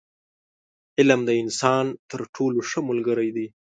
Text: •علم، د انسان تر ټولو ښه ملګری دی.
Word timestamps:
•علم، 0.99 1.21
د 1.25 1.31
انسان 1.41 1.85
تر 2.09 2.21
ټولو 2.35 2.59
ښه 2.69 2.79
ملګری 2.89 3.29
دی. 3.35 3.47